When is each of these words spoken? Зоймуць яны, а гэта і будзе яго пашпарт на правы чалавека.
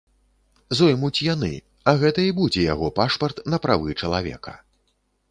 Зоймуць 0.77 1.23
яны, 1.33 1.49
а 1.91 1.93
гэта 2.03 2.23
і 2.29 2.31
будзе 2.39 2.63
яго 2.73 2.87
пашпарт 3.01 3.43
на 3.55 3.59
правы 3.67 3.95
чалавека. 4.01 4.55